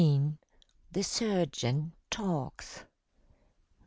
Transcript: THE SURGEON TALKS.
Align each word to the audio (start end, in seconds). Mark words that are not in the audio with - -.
THE 0.91 1.03
SURGEON 1.03 1.93
TALKS. 2.09 2.85